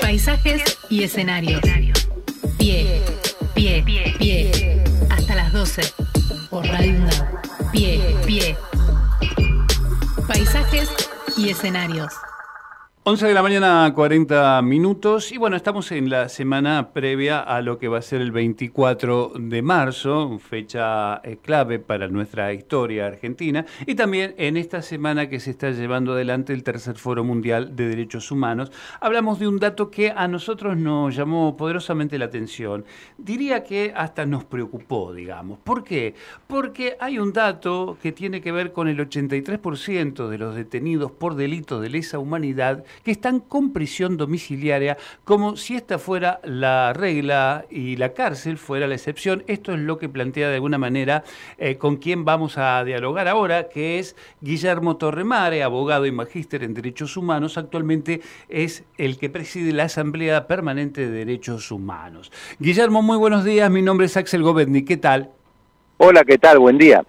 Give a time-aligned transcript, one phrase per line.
[0.00, 1.60] Paisajes y escenarios.
[2.58, 3.02] Pie,
[3.54, 3.82] pie,
[4.18, 4.84] pie.
[5.10, 5.82] Hasta las 12.
[6.50, 7.00] Por Radio.
[7.72, 8.56] Pie, pie.
[10.26, 10.88] Paisajes
[11.36, 12.12] y escenarios.
[13.08, 15.30] 11 de la mañana, 40 minutos.
[15.30, 19.34] Y bueno, estamos en la semana previa a lo que va a ser el 24
[19.38, 23.64] de marzo, fecha eh, clave para nuestra historia argentina.
[23.86, 27.86] Y también en esta semana que se está llevando adelante el tercer Foro Mundial de
[27.86, 32.84] Derechos Humanos, hablamos de un dato que a nosotros nos llamó poderosamente la atención.
[33.18, 35.60] Diría que hasta nos preocupó, digamos.
[35.60, 36.16] ¿Por qué?
[36.48, 41.36] Porque hay un dato que tiene que ver con el 83% de los detenidos por
[41.36, 47.64] delitos de lesa humanidad que están con prisión domiciliaria como si esta fuera la regla
[47.70, 49.44] y la cárcel fuera la excepción.
[49.46, 51.24] Esto es lo que plantea de alguna manera
[51.58, 56.74] eh, con quien vamos a dialogar ahora, que es Guillermo Torremare, abogado y magíster en
[56.74, 57.58] Derechos Humanos.
[57.58, 62.32] Actualmente es el que preside la Asamblea Permanente de Derechos Humanos.
[62.58, 63.70] Guillermo, muy buenos días.
[63.70, 64.84] Mi nombre es Axel Govetni.
[64.84, 65.30] ¿Qué tal?
[65.98, 66.58] Hola, ¿qué tal?
[66.58, 67.04] Buen día.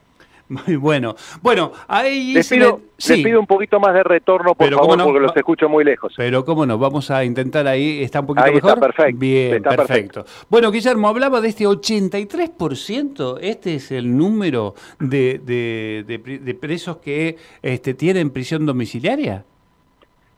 [0.67, 1.15] Muy bueno.
[1.41, 2.33] Bueno, ahí...
[2.33, 6.13] Les pido, pido, un poquito más de retorno, por favor, porque los escucho muy lejos.
[6.15, 8.69] Pero cómo no, vamos a intentar ahí, ¿está un poquito ahí mejor?
[8.69, 9.19] Está perfecto.
[9.19, 10.25] Bien, perfecto.
[10.49, 17.93] Bueno, Guillermo, hablaba de este 83%, este es el número de, de, presos que este,
[17.93, 19.43] tienen prisión domiciliaria.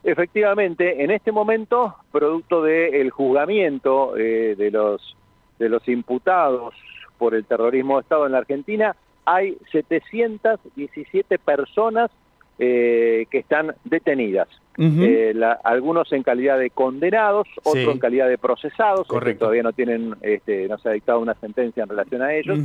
[0.04, 5.16] Efectivamente, en este momento, producto del juzgamiento eh, de, los,
[5.60, 6.74] de los imputados
[7.18, 8.96] por el terrorismo de Estado en la Argentina,
[9.30, 12.10] hay 717 personas
[12.58, 14.48] eh, que están detenidas.
[14.82, 15.34] Eh,
[15.66, 20.70] algunos en calidad de condenados, otros en calidad de procesados, que todavía no tienen, este,
[20.70, 22.58] no se ha dictado una sentencia en relación a ellos.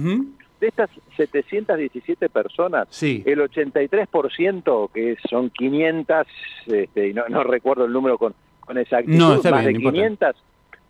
[0.60, 6.26] De estas 717 personas, el 83%, que son 500,
[6.68, 10.36] este, y no, recuerdo el número con, con exactitud, más, de 500,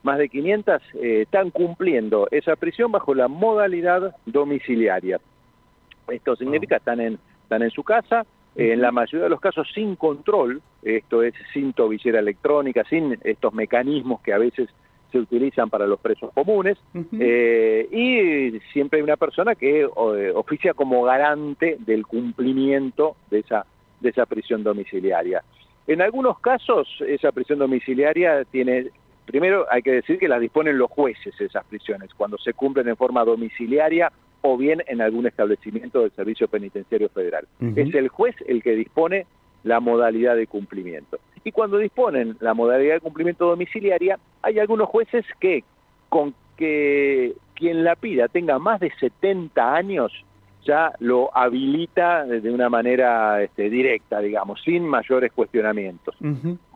[0.03, 5.19] más de 500, están cumpliendo esa prisión bajo la modalidad domiciliaria.
[6.09, 8.25] Esto significa están en, están en su casa,
[8.57, 13.53] en la mayoría de los casos sin control, esto es sin tobillera electrónica, sin estos
[13.53, 14.69] mecanismos que a veces
[15.11, 16.77] se utilizan para los presos comunes,
[17.21, 19.87] eh, y siempre hay una persona que eh,
[20.35, 23.65] oficia como garante del cumplimiento de esa,
[24.01, 25.43] de esa prisión domiciliaria.
[25.87, 28.91] En algunos casos, esa prisión domiciliaria tiene,
[29.25, 32.97] primero hay que decir que las disponen los jueces esas prisiones, cuando se cumplen en
[32.97, 34.11] forma domiciliaria
[34.47, 37.49] o bien en algún establecimiento del Servicio Penitenciario Federal.
[37.75, 39.27] Es el juez el que dispone
[39.63, 41.19] la modalidad de cumplimiento.
[41.45, 45.65] Y cuando disponen la modalidad de cumplimiento domiciliaria, hay algunos jueces que
[46.11, 50.13] con que quien la pida tenga más de 70 años
[50.63, 56.15] ya lo habilita de una manera este, directa, digamos, sin mayores cuestionamientos.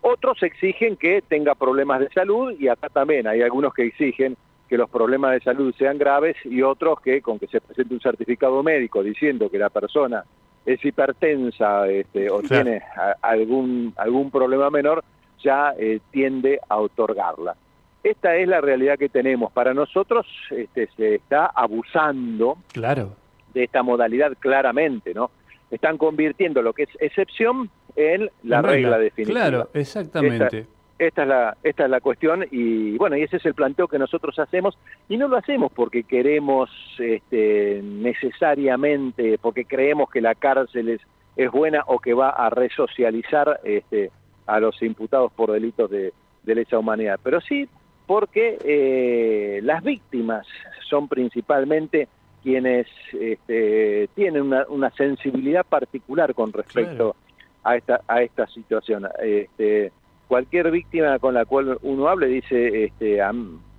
[0.00, 4.76] Otros exigen que tenga problemas de salud y acá también hay algunos que exigen que
[4.76, 8.62] los problemas de salud sean graves y otros que con que se presente un certificado
[8.62, 10.24] médico diciendo que la persona
[10.66, 12.82] es hipertensa este, o tiene
[13.22, 15.02] algún, algún problema menor,
[15.42, 17.56] ya eh, tiende a otorgarla.
[18.02, 19.50] Esta es la realidad que tenemos.
[19.52, 23.16] Para nosotros este, se está abusando claro.
[23.54, 25.30] de esta modalidad claramente, ¿no?
[25.70, 28.98] Están convirtiendo lo que es excepción en la, regla.
[28.98, 29.40] definitiva.
[29.40, 30.58] Claro, exactamente.
[30.58, 33.98] Esta es, la, esta es la cuestión y bueno, y ese es el planteo que
[33.98, 34.76] nosotros hacemos
[35.08, 41.00] y no lo hacemos porque queremos este, necesariamente, porque creemos que la cárcel es,
[41.36, 44.10] es buena o que va a resocializar este,
[44.46, 47.68] a los imputados por delitos de, de lesa humanidad, pero sí
[48.06, 50.46] porque eh, las víctimas
[50.88, 52.08] son principalmente
[52.42, 57.14] quienes este, tienen una, una, sensibilidad particular con respecto
[57.62, 59.06] a esta a esta situación.
[59.22, 59.92] Este,
[60.28, 63.18] cualquier víctima con la cual uno hable dice este,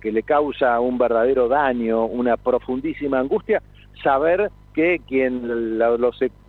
[0.00, 3.62] que le causa un verdadero daño, una profundísima angustia,
[4.02, 5.94] saber que quien la,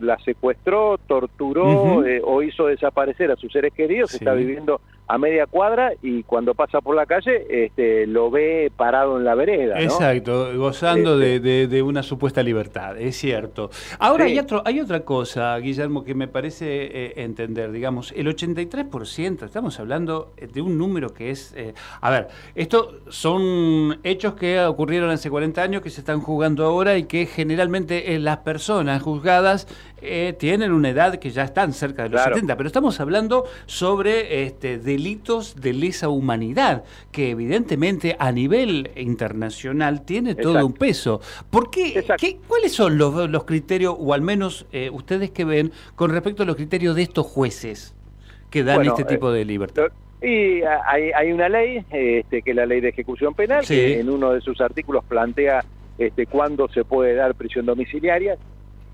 [0.00, 5.46] la secuestró, torturó eh, o hizo desaparecer a sus seres queridos está viviendo a media
[5.46, 9.78] cuadra y cuando pasa por la calle este, lo ve parado en la vereda.
[9.78, 11.66] Exacto, gozando este.
[11.66, 13.70] de, una supuesta libertad, es cierto.
[13.98, 19.44] Ahora hay, otro, hay otra cosa, Guillermo, que me parece eh, entender, digamos, el 83%,
[19.44, 21.52] estamos hablando de un número que es...
[21.56, 26.64] Eh, a ver, estos son hechos que ocurrieron hace 40 años, que se están juzgando
[26.64, 29.66] ahora y que generalmente eh, las personas juzgadas
[30.38, 34.78] tienen una edad que ya están cerca de los 70, pero estamos hablando sobre este,
[34.78, 36.82] delitos de lesa humanidad,
[37.12, 41.20] que evidentemente a nivel internacional tiene todo un peso.
[41.50, 42.04] ¿Por qué,
[42.48, 46.56] ¿Cuáles son los, criterios, o al menos eh, ustedes que ven, con respecto a los
[46.56, 47.94] criterios de estos jueces
[48.50, 49.86] que dan este tipo de libertad?
[50.20, 54.08] Y hay, hay una ley, este, que es la ley de ejecución penal, que en
[54.08, 55.64] uno de sus artículos plantea
[55.98, 58.36] este, cuándo se puede dar prisión domiciliaria,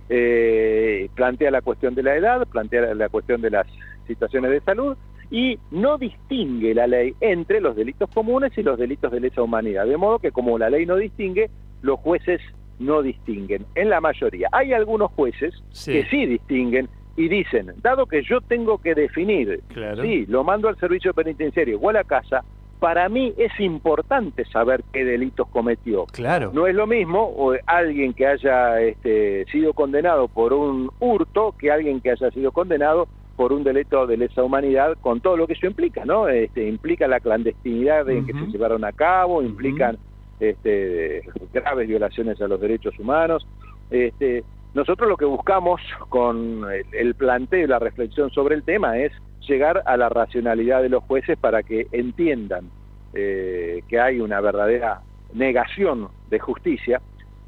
[0.08, 3.66] eh, plantea la cuestión de la edad, plantea la cuestión de las
[4.06, 4.96] situaciones de salud
[5.30, 9.86] y no distingue la ley entre los delitos comunes y los delitos de lesa humanidad.
[9.86, 11.50] De modo que como la ley no distingue,
[11.82, 12.40] los jueces
[12.78, 14.48] no distinguen, en la mayoría.
[14.52, 15.52] Hay algunos jueces
[15.84, 19.60] que sí distinguen y dicen, dado que yo tengo que definir,
[20.00, 22.44] sí, lo mando al servicio penitenciario o a la casa,
[22.78, 26.06] para mí es importante saber qué delitos cometió.
[26.06, 26.50] Claro.
[26.52, 32.00] No es lo mismo alguien que haya este, sido condenado por un hurto que alguien
[32.00, 35.66] que haya sido condenado por un delito de lesa humanidad, con todo lo que eso
[35.66, 36.28] implica, ¿no?
[36.28, 39.96] Este, implica la clandestinidad en que se llevaron a cabo, implican
[40.40, 41.22] este,
[41.52, 43.46] graves violaciones a los derechos humanos.
[43.90, 44.42] Este,
[44.74, 49.12] nosotros lo que buscamos con el planteo y la reflexión sobre el tema es
[49.48, 52.70] llegar a la racionalidad de los jueces para que entiendan
[53.14, 55.00] eh, que hay una verdadera
[55.32, 57.00] negación de justicia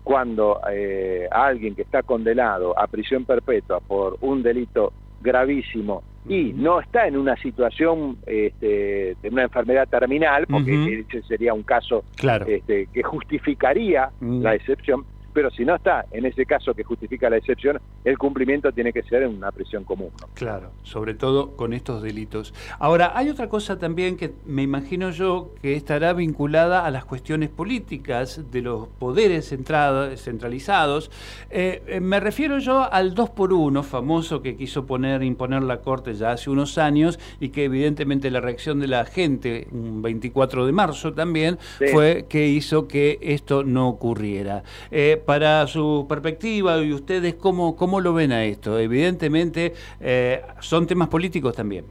[0.02, 6.81] cuando eh, alguien que está condenado a prisión perpetua por un delito gravísimo y no
[6.81, 12.05] está en una situación este, de una enfermedad terminal, porque ese sería un caso
[12.46, 17.37] este, que justificaría la excepción, pero si no está, en ese caso que justifica la
[17.37, 20.11] excepción, el cumplimiento tiene que ser en una prisión común.
[20.35, 22.55] Claro, sobre todo con estos delitos.
[22.79, 27.50] Ahora, hay otra cosa también que me imagino yo que estará vinculada a las cuestiones
[27.50, 31.11] políticas de los poderes centralizados.
[31.50, 35.81] Eh, eh, me refiero yo al 2 por 1 famoso que quiso poner, imponer la
[35.81, 40.67] Corte ya hace unos años y que evidentemente la reacción de la gente, un 24
[40.67, 41.59] de marzo también,
[41.93, 44.62] fue que hizo que esto no ocurriera.
[44.91, 48.78] Eh, para su perspectiva y ustedes, ¿cómo, cómo lo ven a esto?
[48.78, 51.84] Evidentemente, eh, son temas políticos también.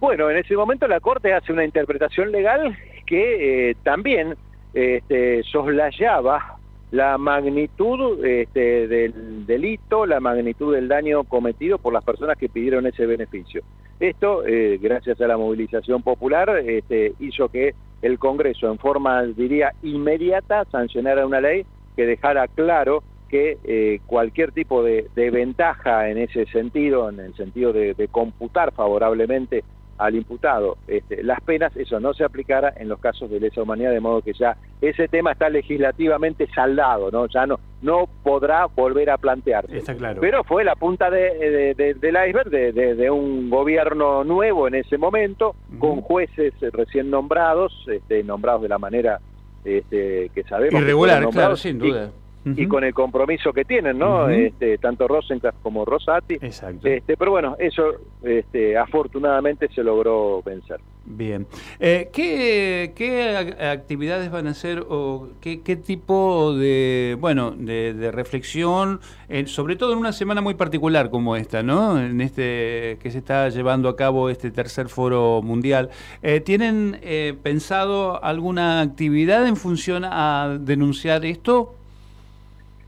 [0.00, 4.36] Bueno, en ese momento la Corte hace una interpretación legal que eh, también
[4.72, 6.58] este, soslayaba
[6.90, 12.86] la magnitud este, del delito, la magnitud del daño cometido por las personas que pidieron
[12.86, 13.62] ese beneficio.
[14.00, 19.72] Esto, eh, gracias a la movilización popular, este, hizo que el Congreso, en forma, diría,
[19.82, 21.64] inmediata, sancionara una ley
[21.96, 27.72] que dejara claro que eh, cualquier tipo de, ventaja en ese sentido, en el sentido
[27.72, 29.64] de computar favorablemente
[29.98, 33.90] al imputado este, las penas, eso no se aplicara en los casos de lesa humanidad,
[33.90, 37.26] de modo que ya ese tema está legislativamente saldado, ¿no?
[37.26, 39.76] Ya no, no podrá volver a plantearse.
[39.76, 40.20] Está claro.
[40.20, 46.00] Pero fue la punta de, del iceberg de, un gobierno nuevo en ese momento, con
[46.00, 49.20] jueces recién nombrados, este, nombrados de la manera
[49.64, 50.80] este, que sabemos.
[50.80, 52.27] Irregular, claro, sin duda y
[52.68, 54.28] con el compromiso que tienen, ¿no?
[54.28, 56.34] este, tanto Rosencrantz como Rosati.
[56.34, 56.88] Exacto.
[56.88, 57.84] Este, pero bueno, eso
[58.22, 60.80] este, afortunadamente se logró vencer.
[61.04, 61.46] Bien.
[61.80, 69.00] Eh, ¿qué, ¿qué, actividades van a hacer o qué, qué tipo de, bueno, de, reflexión,
[69.46, 71.98] sobre todo en una semana muy particular como esta, ¿no?
[71.98, 75.90] En este que se está llevando a cabo este tercer foro mundial.
[76.22, 81.74] Eh, ¿Tienen eh, pensado alguna actividad en función a denunciar esto?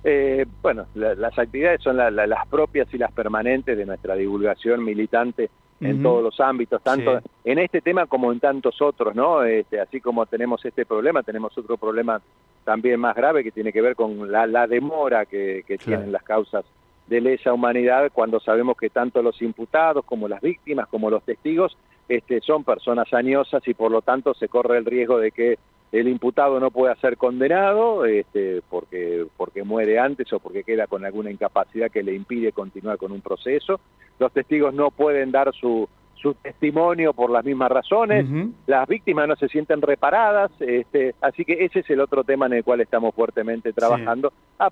[0.03, 5.51] Eh, bueno, las actividades son las propias y las permanentes de nuestra divulgación militante
[5.81, 9.45] en todos los ámbitos, tanto en este tema como en tantos otros, ¿no?
[9.45, 12.21] Este, así como tenemos este problema, tenemos otro problema
[12.65, 16.65] también más grave que tiene que ver con la, demora que, tienen las causas
[17.07, 21.77] de lesa humanidad cuando sabemos que tanto los imputados como las víctimas como los testigos
[22.09, 25.59] este, son personas añosas y por lo tanto se corre el riesgo de que
[25.93, 31.05] el imputado no pueda ser condenado este, porque, porque muere antes o porque queda con
[31.05, 33.81] alguna incapacidad que le impide continuar con un proceso.
[34.19, 38.27] Los testigos no pueden dar su, su testimonio por las mismas razones,
[38.67, 42.55] las víctimas no se sienten reparadas, este, así que ese es el otro tema en
[42.55, 44.33] el cual estamos fuertemente trabajando.
[44.59, 44.71] A,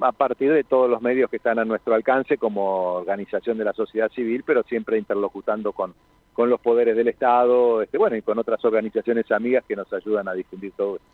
[0.00, 3.72] a partir de todos los medios que están a nuestro alcance como organización de la
[3.72, 5.94] sociedad civil, pero siempre interlocutando con,
[6.32, 10.28] con los poderes del Estado, este, bueno, y con otras organizaciones amigas que nos ayudan
[10.28, 11.06] a difundir todo esto.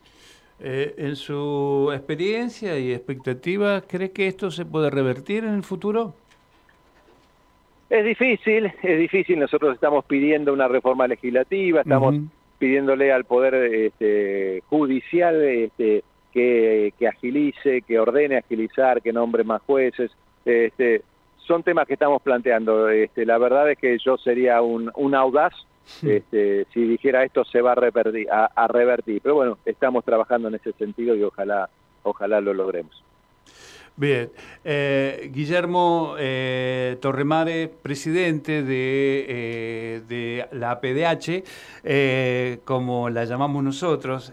[0.61, 6.15] Eh, en su experiencia y expectativa, ¿cree que esto se puede revertir en el futuro?
[7.89, 9.39] Es difícil, es difícil.
[9.39, 12.17] Nosotros estamos pidiendo una reforma legislativa, estamos
[12.59, 19.63] pidiéndole al Poder este, Judicial este, que, que, agilice, que ordene agilizar, que nombre más
[19.63, 20.11] jueces.
[20.45, 21.03] Este,
[21.49, 22.89] son temas que estamos planteando.
[22.91, 25.55] Este, la verdad es que yo sería un, un audaz
[26.03, 29.21] este, si dijera esto se va a revertir, a, revertir.
[29.23, 31.69] Pero bueno, estamos trabajando en ese sentido y ojalá,
[32.03, 33.03] ojalá lo logremos.
[33.97, 34.31] Bien.
[34.65, 44.33] Eh, Guillermo eh, Torremare, presidente de, eh, de la PDH, como la llamamos nosotros,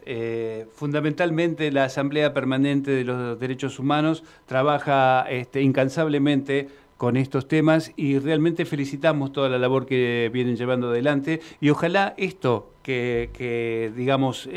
[0.72, 8.20] fundamentalmente la Asamblea Permanente de los Derechos Humanos trabaja este, incansablemente con estos temas y
[8.20, 14.50] realmente felicitamos toda la labor que vienen llevando adelante y ojalá esto que, que digamos,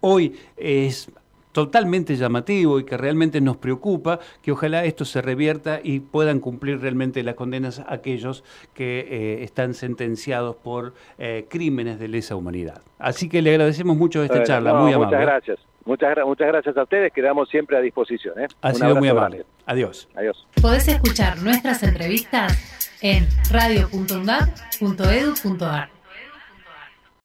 [0.00, 1.10] hoy es
[1.52, 6.80] totalmente llamativo y que realmente nos preocupa, que ojalá esto se revierta y puedan cumplir
[6.80, 8.42] realmente las condenas aquellos
[8.74, 12.82] que eh, están sentenciados por eh, crímenes de lesa humanidad.
[12.98, 15.16] Así que le agradecemos mucho esta charla, muy amable.
[15.16, 15.71] Muchas gracias.
[15.84, 18.40] Muchas, muchas gracias a ustedes, quedamos siempre a disposición.
[18.40, 18.48] ¿eh?
[18.60, 19.44] Ha sido muy amable.
[19.66, 20.08] Adiós.
[20.14, 20.46] Adiós.
[20.60, 22.58] Podés escuchar nuestras entrevistas
[23.00, 26.01] en radio.undad.edu.ar.